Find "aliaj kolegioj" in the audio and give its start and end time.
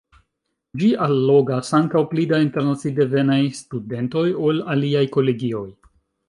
4.77-5.65